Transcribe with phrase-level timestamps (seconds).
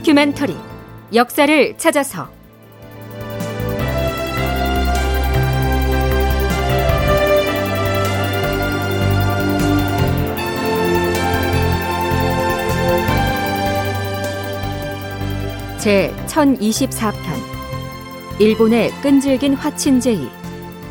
[0.00, 0.56] 다큐멘터리
[1.12, 2.26] 역사를 찾아서.
[15.78, 17.12] 제 1024편
[18.38, 20.30] 일본의 끈질긴 화친제의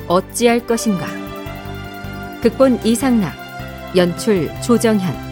[0.07, 1.07] 어찌할 것인가.
[2.43, 3.33] 극본 이상락
[3.95, 5.28] 연출 조정현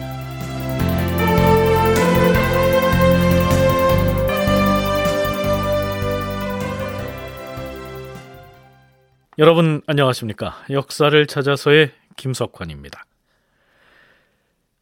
[9.38, 10.64] 여러분 안녕하십니까?
[10.70, 13.06] 역사를 찾아서의 김석환입니다.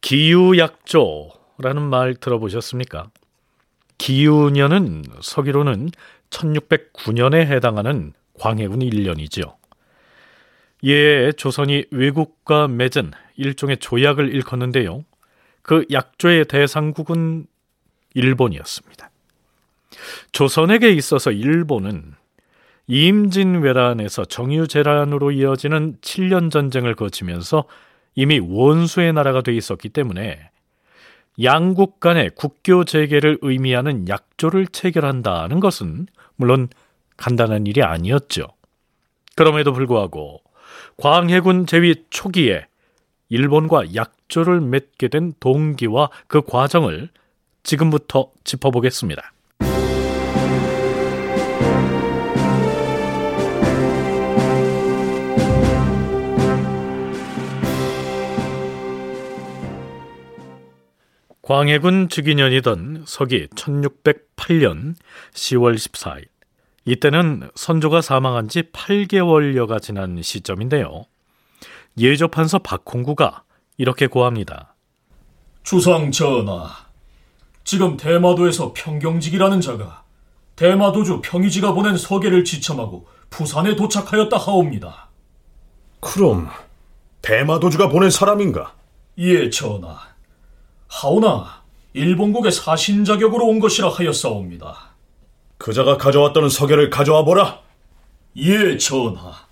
[0.01, 3.11] 기유약조라는 말 들어보셨습니까?
[3.99, 5.91] 기유년은 서기로는
[6.31, 9.53] 1609년에 해당하는 광해군 1년이지요.
[10.81, 15.05] 이에 조선이 외국과 맺은 일종의 조약을 일컫는데요.
[15.61, 17.45] 그 약조의 대상국은
[18.15, 19.11] 일본이었습니다.
[20.31, 22.15] 조선에게 있어서 일본은
[22.87, 27.65] 임진왜란에서 정유 재란으로 이어지는 7년 전쟁을 거치면서
[28.15, 30.49] 이미 원수의 나라가 돼 있었기 때문에
[31.43, 36.69] 양국 간의 국교 재개를 의미하는 약조를 체결한다는 것은 물론
[37.17, 38.47] 간단한 일이 아니었죠.
[39.35, 40.41] 그럼에도 불구하고
[40.97, 42.65] 광해군 제위 초기에
[43.29, 47.09] 일본과 약조를 맺게 된 동기와 그 과정을
[47.61, 49.33] 지금부터 짚어보겠습니다.
[61.47, 64.95] 광해군 즉위년이던 서기 1608년
[65.31, 66.25] 10월 14일.
[66.83, 71.05] 이때는 선조가 사망한 지 8개월여가 지난 시점인데요.
[71.97, 73.43] 예조판서 박홍구가
[73.77, 74.75] 이렇게 고합니다.
[75.63, 76.69] 주상 전하,
[77.63, 80.03] 지금 대마도에서 평경직이라는 자가
[80.57, 85.07] 대마도주 평의지가 보낸 서계를 지참하고 부산에 도착하였다 하옵니다.
[86.01, 86.49] 그럼
[87.21, 88.75] 대마도주가 보낸 사람인가?
[89.19, 90.06] 예, 전하.
[90.87, 94.95] 하오나 일본국의 사신 자격으로 온 것이라 하였사옵니다.
[95.57, 97.61] 그자가 가져왔다는 서계를 가져와 보라.
[98.37, 99.47] 예, 전하.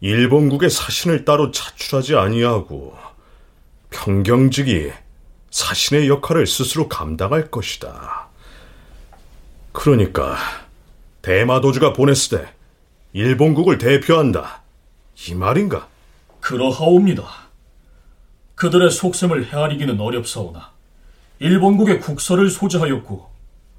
[0.00, 2.96] 일본국의 사신을 따로 차출하지 아니하고
[3.90, 4.92] 평경직이
[5.50, 8.28] 사신의 역할을 스스로 감당할 것이다.
[9.72, 10.36] 그러니까
[11.22, 12.55] 대마도주가 보냈을 때
[13.16, 14.60] 일본국을 대표한다.
[15.26, 15.88] 이 말인가?
[16.40, 17.24] 그러하옵니다.
[18.56, 20.72] 그들의 속셈을 헤아리기는 어렵사오나
[21.38, 23.30] 일본국의 국서를 소지하였고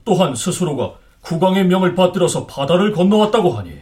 [0.05, 3.77] 또한 스스로가 국왕의 명을 받들어서 바다를 건너왔다고 하니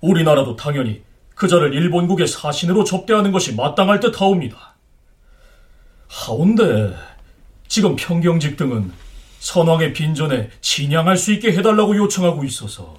[0.00, 1.02] 우리나라도 당연히
[1.34, 4.76] 그자를 일본국의 사신으로 접대하는 것이 마땅할 듯 하옵니다.
[6.06, 6.94] 하온데
[7.66, 8.92] 지금 평경직 등은
[9.40, 12.94] 선왕의 빈전에 진양할 수 있게 해달라고 요청하고 있어서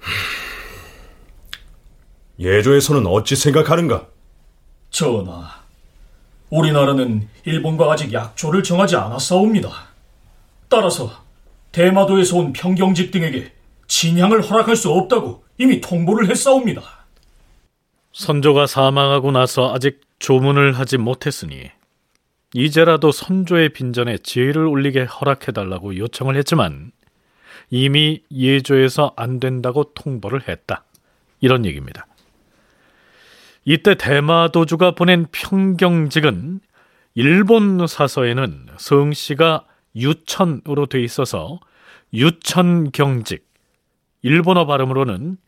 [2.38, 4.06] 예조에서는 어찌 생각하는가?
[4.90, 5.48] 전하,
[6.50, 9.70] 우리나라는 일본과 아직 약조를 정하지 않았사옵니다.
[10.68, 11.10] 따라서
[11.72, 13.52] 대마도에서 온 평경직 등에게
[13.88, 16.82] 진양을 허락할 수 없다고 이미 통보를 했사옵니다.
[18.12, 21.70] 선조가 사망하고 나서 아직 조문을 하지 못했으니
[22.54, 26.92] 이제라도 선조의 빈전에 지혜를 올리게 허락해달라고 요청을 했지만
[27.68, 30.84] 이미 예조에서 안 된다고 통보를 했다.
[31.40, 32.06] 이런 얘기입니다.
[33.68, 36.60] 이때 대마도주가 보낸 평경직은
[37.16, 39.66] 일본 사서에는 성씨가
[39.96, 41.58] 유천으로 돼 있어서
[42.14, 43.44] 유천경직,
[44.22, 45.38] 일본어 발음으로는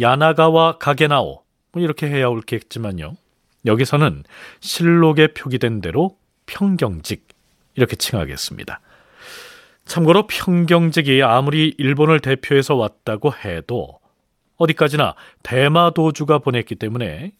[0.00, 1.42] 야나가와 가게나오
[1.72, 3.14] 뭐 이렇게 해야 옳겠지만요.
[3.66, 4.24] 여기서는
[4.60, 6.16] 실록에 표기된 대로
[6.46, 7.28] 평경직
[7.74, 8.80] 이렇게 칭하겠습니다.
[9.84, 13.98] 참고로 평경직이 아무리 일본을 대표해서 왔다고 해도
[14.56, 17.32] 어디까지나 대마도주가 보냈기 때문에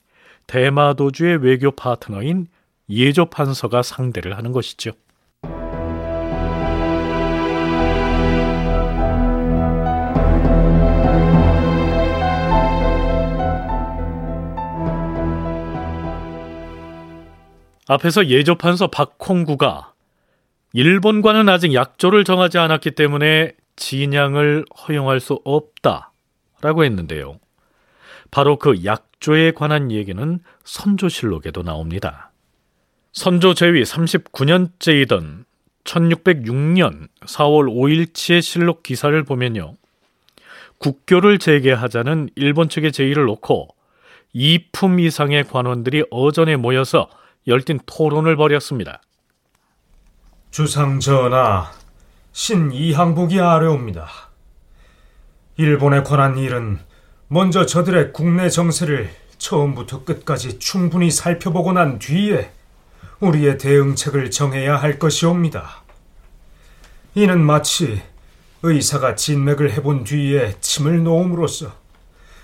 [0.46, 2.46] 대마도주의 외교 파트너인
[2.88, 4.92] 예조 판서가 상대를 하는 것이죠.
[17.88, 19.92] 앞에서 예조 판서 박홍구가
[20.72, 27.38] 일본과는 아직 약조를 정하지 않았기 때문에 진양을 허용할 수 없다라고 했는데요.
[28.30, 32.30] 바로 그 약 조에 관한 얘기는 선조실록에도 나옵니다.
[33.10, 35.46] 선조 제위 39년째이던
[35.82, 39.74] 1606년 4월 5일치의 실록 기사를 보면요.
[40.78, 43.66] 국교를 재개하자는 일본 측의 제의를 놓고
[44.32, 47.10] 2품 이상의 관원들이 어전에 모여서
[47.48, 49.02] 열띤 토론을 벌였습니다.
[50.52, 51.72] 주상 전하,
[52.30, 54.08] 신 이항복이 아뢰옵니다.
[55.56, 56.78] 일본에 관한 일은
[57.28, 62.52] 먼저 저들의 국내 정세를 처음부터 끝까지 충분히 살펴보고 난 뒤에
[63.18, 65.82] 우리의 대응책을 정해야 할 것이옵니다.
[67.16, 68.00] 이는 마치
[68.62, 71.72] 의사가 진맥을 해본 뒤에 침을 놓음으로써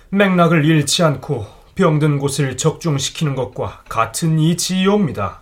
[0.09, 5.39] 맥락을 잃지 않고 병든 곳을 적중시키는 것과 같은 이치이옵니다.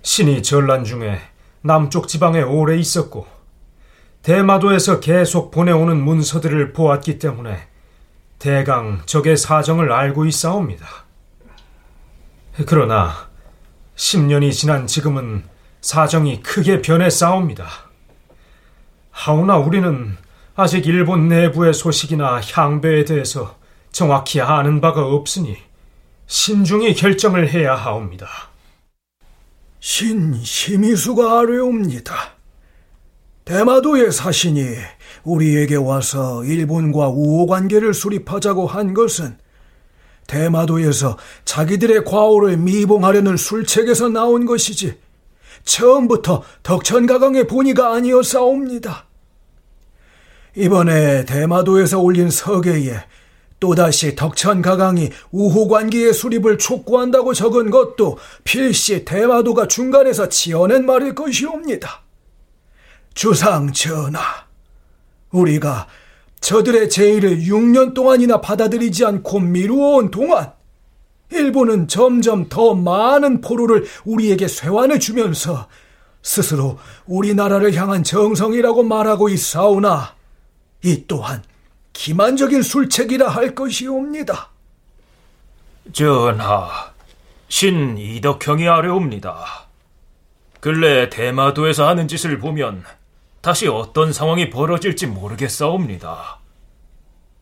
[0.00, 1.20] 신이 전란 중에
[1.60, 3.26] 남쪽 지방에 오래 있었고
[4.22, 7.71] 대마도에서 계속 보내오는 문서들을 보았기 때문에
[8.42, 10.84] 대강 적의 사정을 알고 있사옵니다.
[12.66, 13.30] 그러나
[13.94, 15.44] 10년이 지난 지금은
[15.80, 17.68] 사정이 크게 변했사옵니다.
[19.12, 20.16] 하오나 우리는
[20.56, 23.56] 아직 일본 내부의 소식이나 향배에 대해서
[23.92, 25.56] 정확히 아는 바가 없으니
[26.26, 28.26] 신중히 결정을 해야 하옵니다.
[29.78, 32.31] 신 심의수가 아뢰옵니다.
[33.44, 34.64] 대마도의 사신이
[35.24, 39.36] 우리에게 와서 일본과 우호 관계를 수립하자고 한 것은
[40.26, 44.96] 대마도에서 자기들의 과오를 미봉하려는 술책에서 나온 것이지
[45.64, 49.06] 처음부터 덕천가강의 본의가 아니었사옵니다.
[50.56, 52.96] 이번에 대마도에서 올린 서계에
[53.58, 62.01] 또다시 덕천가강이 우호관계의 수립을 촉구한다고 적은 것도 필시 대마도가 중간에서 지어낸 말일 것이옵니다.
[63.14, 64.20] 주상 전하,
[65.30, 65.86] 우리가
[66.40, 70.52] 저들의 제의를 6년 동안이나 받아들이지 않고 미루어온 동안
[71.30, 75.68] 일본은 점점 더 많은 포로를 우리에게 쇄환해 주면서
[76.22, 80.14] 스스로 우리나라를 향한 정성이라고 말하고 있사오나
[80.82, 81.42] 이 또한
[81.92, 84.50] 기만적인 술책이라 할 것이옵니다.
[85.92, 86.92] 전하,
[87.48, 89.66] 신 이덕형이 아뢰옵니다.
[90.60, 92.84] 근래 대마도에서 하는 짓을 보면
[93.42, 96.38] 다시 어떤 상황이 벌어질지 모르겠사옵니다.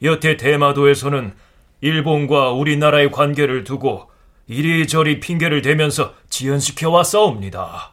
[0.03, 1.35] 여태 대마도에서는
[1.83, 4.11] 일본과 우리나라의 관계를 두고
[4.47, 7.93] 이리저리 핑계를 대면서 지연시켜 왔사옵니다.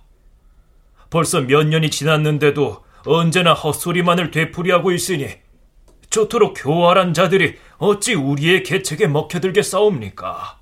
[1.09, 5.27] 벌써 몇 년이 지났는데도 언제나 헛소리만을 되풀이하고 있으니
[6.09, 10.59] 저토록 교활한 자들이 어찌 우리의 계책에 먹혀들겠사옵니까?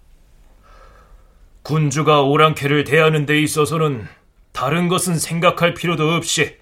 [1.61, 4.07] 군주가 오랑캐를 대하는 데 있어서는
[4.51, 6.57] 다른 것은 생각할 필요도 없이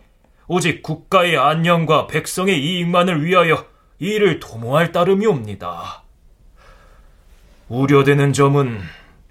[0.48, 3.66] 오직 국가의 안녕과 백성의 이익만을 위하여
[4.00, 6.04] 이를 도모할 따름이옵니다.
[7.70, 8.80] 우려되는 점은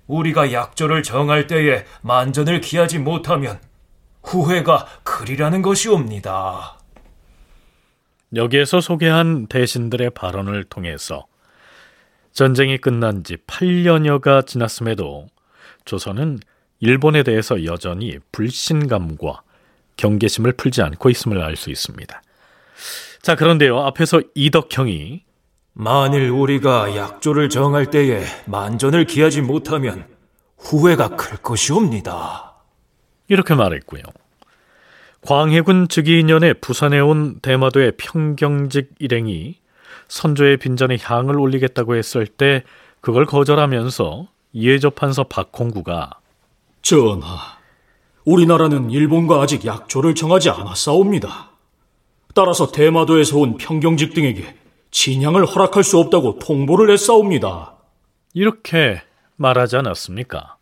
[0.07, 3.61] 우리가 약조를 정할 때에 만전을 기하지 못하면
[4.23, 6.79] 후회가 그리라는 것이옵니다.
[8.35, 11.27] 여기에서 소개한 대신들의 발언을 통해서
[12.33, 15.27] 전쟁이 끝난 지 8년여가 지났음에도
[15.85, 16.39] 조선은
[16.81, 19.43] 일본에 대해서 여전히 불신감과
[19.97, 22.23] 경계심을 풀지 않고 있음을 알 수 있습니다.
[23.23, 23.79] 자, 그런데요.
[23.81, 25.23] 앞에서 이덕형이
[25.75, 30.07] 만일 우리가 약조를 정할 때에 만전을 기하지 못하면
[30.59, 32.55] 후회가 클 것이옵니다.
[33.29, 34.03] 이렇게 말했고요.
[35.23, 39.57] 광해군 즉위년에 부산에 온 대마도의 평경직 일행이
[40.09, 42.65] 선조의 빈전에 향을 올리겠다고 했을 때
[43.01, 46.11] 그걸 거절하면서 예조판서 박홍구가
[46.83, 47.57] 전하,
[48.25, 51.51] 우리나라는 일본과 아직 약조를 정하지 않았사옵니다.
[52.35, 54.57] 따라서 대마도에서 온 평경직 등에게
[54.91, 57.75] 진양을 허락할 수 없다고 통보를 했사옵니다.
[58.35, 59.03] 이렇게
[59.37, 60.57] 말하지 않았습니까?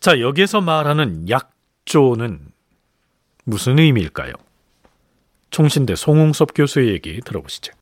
[0.00, 2.40] 자, 여기에서 말하는 약조는
[3.44, 4.32] 무슨 의미일까요?
[5.50, 7.72] 총신대 송웅섭 교수의 얘기 들어보시죠.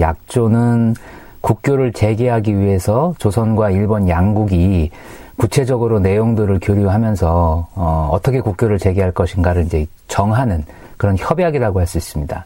[0.00, 0.94] 약조는
[1.40, 4.90] 국교를 재개하기 위해서 조선과 일본 양국이
[5.36, 10.64] 구체적으로 내용들을 교류하면서 어, 떻게 국교를 재개할 것인가를 이제 정하는
[10.96, 12.44] 그런 협약이라고 할 수 있습니다.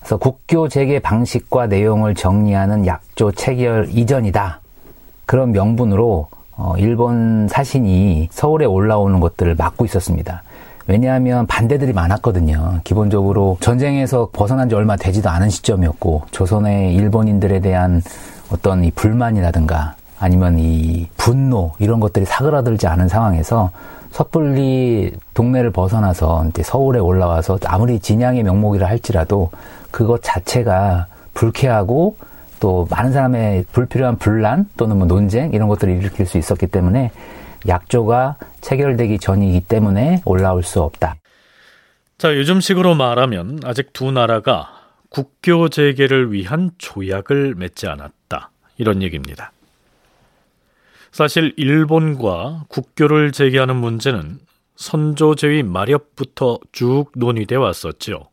[0.00, 4.60] 그래서 국교 재개 방식과 내용을 정리하는 약조 체결 이전이다.
[5.26, 10.42] 그런 명분으로 어, 일본 사신이 서울에 올라오는 것들을 막고 있었습니다.
[10.86, 12.80] 왜냐하면 반대들이 많았거든요.
[12.84, 18.02] 기본적으로 전쟁에서 벗어난 지 얼마 되지도 않은 시점이었고 조선의 일본인들에 대한
[18.52, 23.70] 어떤 이 불만이라든가 아니면 이 분노 이런 것들이 사그라들지 않은 상황에서
[24.10, 29.50] 섣불리 동네를 벗어나서 이제 서울에 올라와서 아무리 진양의 명목이라 할지라도
[29.90, 32.16] 그것 자체가 불쾌하고
[32.60, 37.10] 또 많은 사람의 불필요한 분란 또는 뭐 논쟁 이런 것들을 일으킬 수 있었기 때문에
[37.66, 41.16] 약조가 체결되기 전이기 때문에 올라올 수 없다.
[42.18, 44.68] 자, 요즘식으로 말하면 아직 두 나라가
[45.08, 48.50] 국교 재개를 위한 조약을 맺지 않았다.
[48.76, 49.52] 이런 얘기입니다.
[51.12, 54.38] 사실 일본과 국교를 재개하는 문제는
[54.76, 58.28] 선조제위 마렵부터 쭉 논의돼 왔었죠.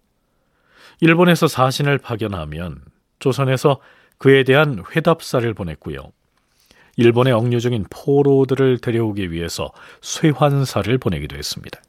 [1.02, 2.82] 일본에서 사신을 파견하면
[3.20, 3.80] 조선에서
[4.18, 6.12] 그에 대한 회답사를 보냈고요.
[6.96, 11.80] 일본에 억류 중인 포로들을 데려오기 위해서 쇠환사를 보내기도 했습니다.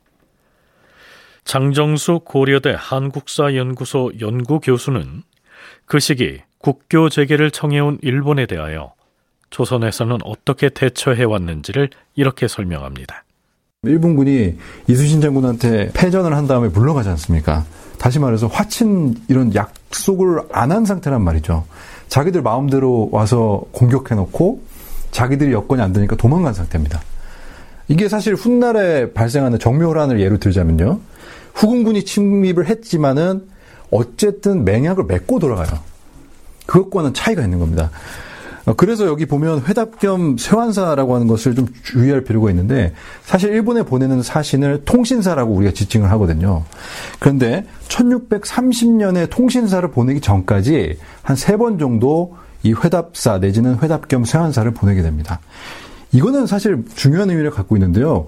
[1.45, 5.23] 장정수 고려대 한국사연구소 연구교수는
[5.87, 8.92] 그 시기 국교 재개를 청해온 일본에 대하여
[9.50, 13.25] 조선에서는 어떻게 대처해 왔는지를 이렇게 설명합니다.
[13.85, 14.57] 일본군이
[14.88, 17.64] 이순신 장군한테 패전을 한 다음에 물러가지 않습니까?
[17.99, 21.64] 다시 말해서 화친 이런 약속을 안 한 상태란 말이죠.
[22.09, 24.62] 자기들 마음대로 와서 공격해놓고
[25.11, 27.00] 자기들이 여건이 안 되니까 도망간 상태입니다.
[27.88, 31.00] 이게 사실 훗날에 발생하는 정묘호란을 예로 들자면요.
[31.55, 33.49] 후금군이 침입을 했지만은
[33.90, 35.81] 어쨌든 맹약을 맺고 돌아가요.
[36.67, 37.90] 그것과는 차이가 있는 겁니다.
[38.68, 42.92] 어, 그래서 여기 보면 회답 겸 세환사라고 하는 것을 좀 주의할 필요가 있는데
[43.25, 46.64] 사실 일본에 보내는 사신을 통신사라고 우리가 지칭을 하거든요.
[47.18, 54.70] 그런데 1630년에 통신사를 보내기 전까지 한 세 번 정도 이 회답사 내지는 회답 겸 세환사를
[54.72, 55.40] 보내게 됩니다.
[56.12, 58.26] 이거는 사실 중요한 의미를 갖고 있는데요.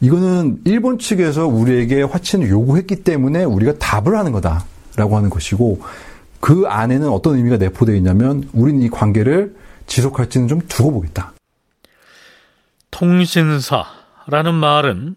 [0.00, 5.80] 이거는 일본 측에서 우리에게 화친을 요구했기 때문에 우리가 답을 하는 거다라고 하는 것이고
[6.40, 9.54] 그 안에는 어떤 의미가 내포되어 있냐면 우리는 이 관계를
[9.86, 11.32] 지속할지는 좀 두고 보겠다.
[12.90, 15.16] 통신사라는 말은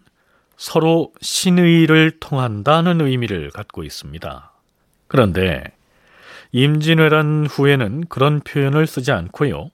[0.56, 4.52] 서로 신의를 통한다는 의미를 갖고 있습니다.
[5.08, 5.64] 그런데
[6.52, 9.70] 임진왜란 후에는 그런 표현을 쓰지 않고요.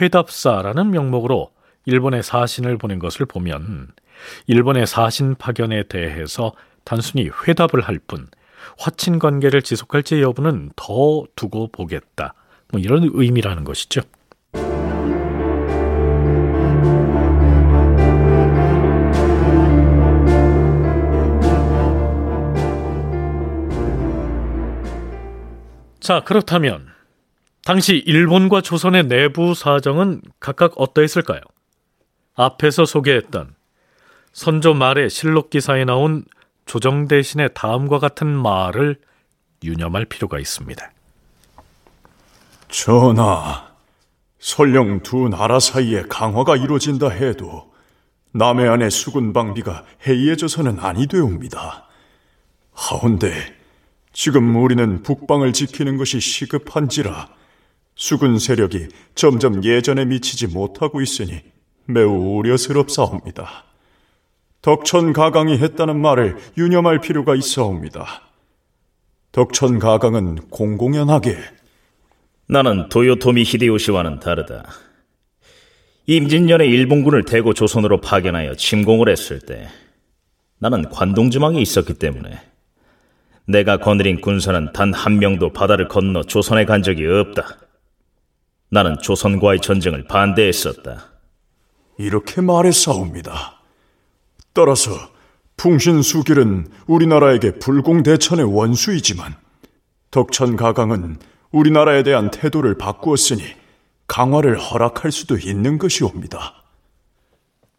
[0.00, 1.50] 회답사라는 명목으로
[1.84, 3.88] 일본에 사신을 보낸 것을 보면
[4.46, 6.52] 일본의 사신 파견에 대해서
[6.84, 8.28] 단순히 회답을 할 뿐
[8.78, 12.34] 화친 관계를 지속할지 여부는 더 두고 보겠다.
[12.70, 14.02] 뭐 이런 의미라는 것이죠.
[26.02, 26.88] 자, 그렇다면
[27.64, 31.40] 당시 일본과 조선의 내부 사정은 각각 어떠했을까요?
[32.34, 33.54] 앞에서 소개했던
[34.32, 36.24] 선조 말의 실록 기사에 나온
[36.66, 38.98] 조정 대신의 다음과 같은 말을
[39.62, 40.90] 유념할 필요가 있습니다.
[42.68, 43.68] 전하,
[44.40, 47.72] 설령 두 나라 사이에 강화가 이루어진다 해도
[48.32, 51.84] 남해안의 수군 방비가 해이해져서는 아니 되옵니다.
[52.72, 53.61] 하운데
[54.12, 57.28] 지금 우리는 북방을 지키는 것이 시급한지라
[57.94, 61.40] 수군 세력이 점점 예전에 미치지 못하고 있으니
[61.86, 63.64] 매우 우려스럽사옵니다.
[64.62, 68.06] 덕천 가강이 했다는 말을 유념할 필요가 있어옵니다.
[69.32, 71.36] 덕천 가강은 공공연하게
[72.46, 74.64] 나는 도요토미 히데요시와는 다르다.
[76.06, 79.68] 임진년에 일본군을 대구 조선으로 파견하여 침공을 했을 때
[80.58, 82.51] 나는 관동지망에 있었기 때문에
[83.46, 87.58] 내가 거느린 군사는 단 한 명도 바다를 건너 조선에 간 적이 없다.
[88.70, 91.06] 나는 조선과의 전쟁을 반대했었다.
[91.98, 93.60] 이렇게 말했사옵니다.
[94.54, 94.92] 따라서
[95.56, 99.34] 풍신수길은 우리나라에게 불공대천의 원수이지만
[100.10, 101.18] 덕천가강은
[101.50, 103.42] 우리나라에 대한 태도를 바꾸었으니
[104.06, 106.62] 강화를 허락할 수도 있는 것이옵니다.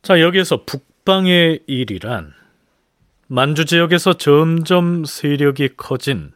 [0.02, 2.34] 자, 여기에서 북방의 일이란
[3.36, 6.34] 만주 지역에서 점점 세력이 커진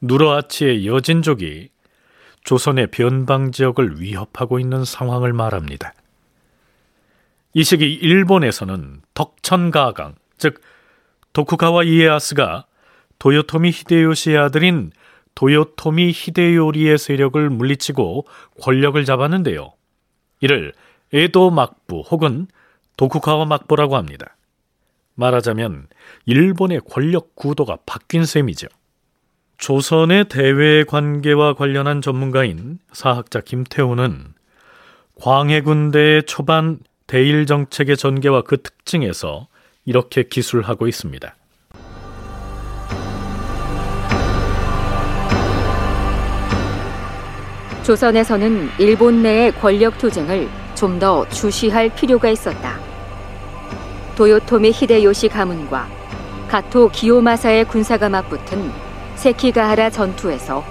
[0.00, 1.68] 누르아치의 여진족이
[2.42, 5.94] 조선의 변방 지역을 위협하고 있는 상황을 말합니다.
[7.54, 10.60] 이 시기 일본에서는 덕천가강, 즉
[11.32, 12.66] 도쿠가와 이에야스가
[13.20, 14.90] 도요토미 히데요시의 아들인
[15.36, 18.26] 도요토미 히데요리의 세력을 물리치고
[18.60, 19.74] 권력을 잡았는데요.
[20.40, 20.72] 이를
[21.12, 22.48] 에도 막부 혹은
[22.96, 24.34] 도쿠가와 막부라고 합니다.
[25.22, 25.86] 말하자면
[26.26, 28.66] 일본의 권력 구도가 바뀐 셈이죠.
[29.58, 34.34] 조선의 대외 관계와 관련한 전문가인 사학자 김태호는
[35.20, 39.46] 광해군대의 초반 대일 정책의 전개와 그 특징에서
[39.84, 41.36] 이렇게 기술하고 있습니다.
[47.84, 52.91] 조선에서는 일본 내의 권력 투쟁을 좀 더 주시할 필요가 있었다.
[54.16, 55.88] 도요토미 히데요시 가문과
[56.48, 58.70] 가토 기요마사의 군사가 맞붙은
[59.14, 60.62] 세키가하라 전투에서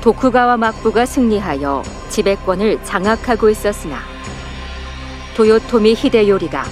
[0.00, 3.98] 도쿠가와 막부가 승리하여 지배권을 장악하고 있었으나
[5.36, 6.64] 도요토미 히데요리가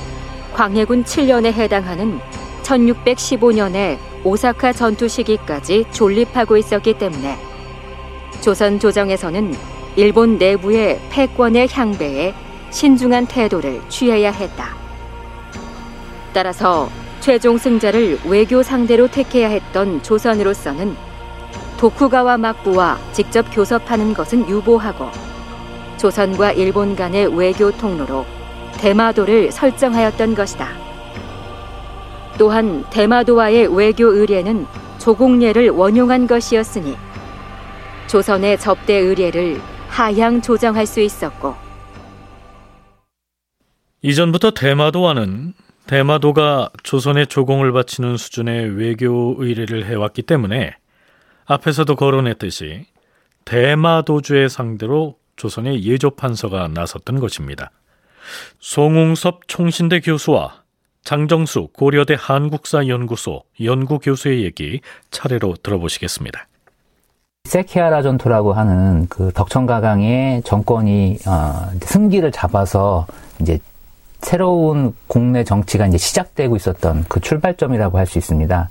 [0.52, 2.18] 광해군 7년에 해당하는
[2.62, 7.38] 1615년의 오사카 전투 시기까지 존립하고 있었기 때문에
[8.40, 9.54] 조선 조정에서는
[9.96, 12.34] 일본 내부의 패권의 향배에
[12.70, 14.83] 신중한 태도를 취해야 했다.
[16.34, 20.94] 따라서 최종 승자를 외교 상대로 택해야 했던 조선으로서는
[21.78, 25.10] 도쿠가와 막부와 직접 교섭하는 것은 유보하고
[25.96, 28.26] 조선과 일본 간의 외교 통로로
[28.78, 30.68] 대마도를 설정하였던 것이다.
[32.36, 34.66] 또한 대마도와의 외교 의례는
[34.98, 36.96] 조공례를 원용한 것이었으니
[38.08, 41.54] 조선의 접대 의례를 하향 조정할 수 있었고
[44.02, 45.54] 이전부터 대마도와는
[45.86, 50.74] 대마도가 조선의 조공을 바치는 수준의 외교 의례를 해왔기 때문에
[51.46, 52.86] 앞에서도 거론했듯이
[53.44, 57.70] 대마도주의 상대로 조선의 예조판서가 나섰던 것입니다.
[58.60, 60.62] 송웅섭 총신대 교수와
[61.02, 66.46] 장정수 고려대 한국사연구소 연구교수의 얘기 차례로 들어보시겠습니다.
[67.44, 73.06] 세키아라 전투라고 하는 그 덕천가강의 정권이 어, 승기를 잡아서
[73.38, 73.58] 이제
[74.24, 78.68] 새로운 국내 정치가 이제 시작되고 있었던 그 출발점이라고 할 수 있습니다.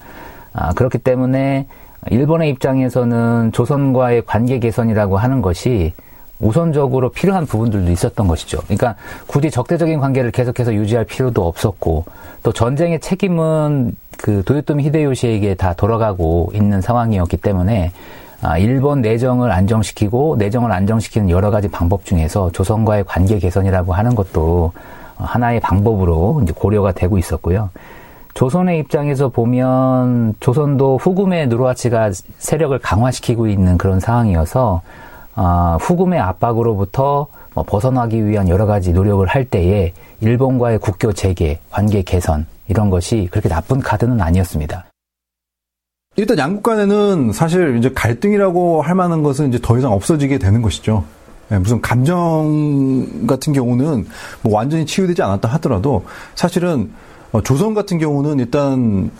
[0.53, 1.67] 아, 그렇기 때문에
[2.11, 5.93] 일본의 입장에서는 조선과의 관계 개선이라고 하는 것이
[6.39, 8.59] 우선적으로 필요한 부분들도 있었던 것이죠.
[8.63, 8.95] 그러니까
[9.27, 12.05] 굳이 적대적인 관계를 계속해서 유지할 필요도 없었고
[12.43, 17.91] 또 전쟁의 책임은 그 도요토미 히데요시에게 다 돌아가고 있는 상황이었기 때문에
[18.41, 24.73] 아, 일본 내정을 안정시키고 내정을 안정시키는 여러 가지 방법 중에서 조선과의 관계 개선이라고 하는 것도
[25.17, 27.69] 하나의 방법으로 이제 고려가 되고 있었고요.
[28.33, 34.81] 조선의 입장에서 보면 조선도 후금의 누르하치가 세력을 강화시키고 있는 그런 상황이어서
[35.35, 42.01] 어, 후금의 압박으로부터 뭐 벗어나기 위한 여러 가지 노력을 할 때에 일본과의 국교 재개, 관계
[42.01, 44.85] 개선 이런 것이 그렇게 나쁜 카드는 아니었습니다.
[46.15, 51.03] 일단 양국 간에는 사실 이제 갈등이라고 할 만한 것은 이제 더 이상 없어지게 되는 것이죠.
[51.51, 54.05] 예, 무슨 감정 같은 경우는
[54.41, 56.91] 뭐 완전히 치유되지 않았다 하더라도 사실은
[57.31, 59.11] 어, 조선 같은 경우는 일단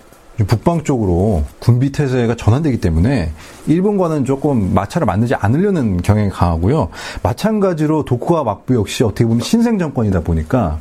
[0.47, 3.31] 북방 쪽으로 군비 태세가 전환되기 때문에
[3.67, 6.89] 일본과는 조금 마찰을 만들지 않으려는 경향이 강하고요.
[7.21, 10.79] 마찬가지로 도쿠와 막부 역시 어떻게 보면 신생 정권이다 보니까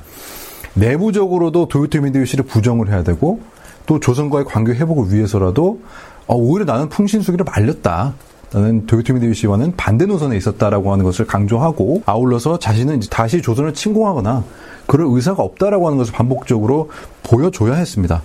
[0.75, 3.41] 내부적으로도 도요토미 히데요시를 부정을 해야 되고
[3.85, 5.81] 또 조선과의 관계 회복을 위해서라도
[6.27, 8.15] 어, 오히려 나는 풍신수기를 말렸다.
[8.53, 14.45] 나는 도요토미 히데요시와는 반대 노선에 있었다라고 하는 것을 강조하고 아울러서 자신은 다시 조선을 침공하거나
[14.87, 16.91] 그럴 의사가 없다라고 하는 것을 반복적으로
[17.23, 18.23] 보여줘야 했습니다.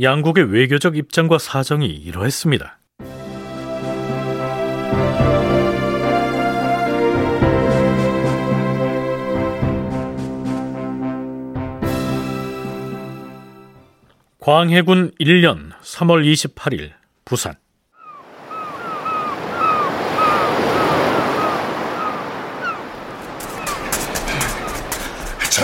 [0.00, 2.78] 양국의 외교적 입장과 사정이 이러했습니다.
[14.40, 16.90] 광해군 1년 3월 28일
[17.24, 17.54] 부산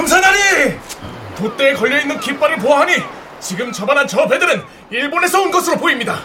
[0.01, 0.79] 참사나리!
[1.37, 2.95] 돛대에 걸려있는 깃발을 보아하니
[3.39, 6.21] 지금 처반한 저 배들은 일본에서 온 것으로 보입니다.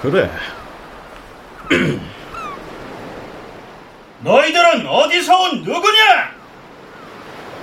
[0.00, 0.30] 그래.
[4.22, 6.30] 너희들은 어디서 온 누구냐?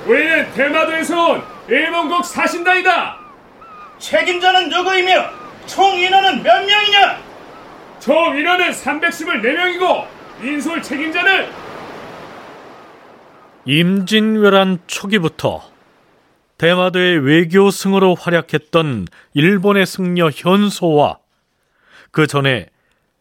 [0.06, 3.18] 우리는 대마도에서 온 일본국 사신단이다.
[4.00, 5.30] 책임자는 누구이며
[5.66, 7.20] 총 인원은 몇 명이냐?
[8.02, 10.06] 총 인원은 324명이고
[10.44, 11.65] 인솔 책임자는
[13.66, 15.64] 임진왜란 초기부터
[16.58, 21.18] 대마도의 외교 승으로 활약했던 일본의 승려 현소와
[22.12, 22.68] 그 전에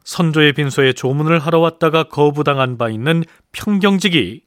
[0.05, 4.43] 선조의 빈소에 조문을 하러 왔다가 거부당한 바 있는 평경직이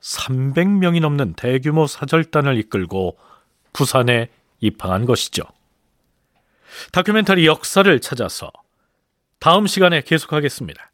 [0.00, 3.18] 300명이 넘는 대규모 사절단을 이끌고
[3.72, 5.42] 부산에 입항한 것이죠.
[6.92, 8.50] 다큐멘터리 역사를 찾아서
[9.38, 10.90] 다음 시간에 계속하겠습니다.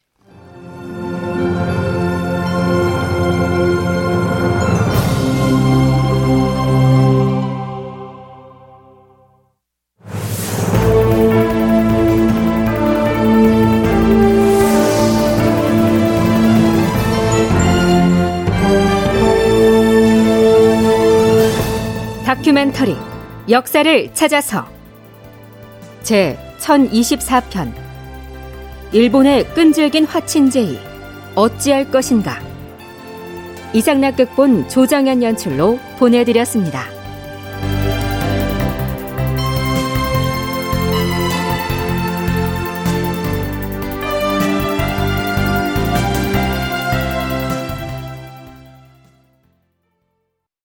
[22.45, 22.95] 다큐멘터리
[23.49, 24.69] 역사를 찾아서.
[26.03, 27.73] 제 1024편.
[28.93, 30.79] 일본의 끈질긴 화친제의
[31.37, 32.39] 어찌할 것인가.
[33.73, 36.94] 이상락극본 조정현 연출로 보내드렸습니다.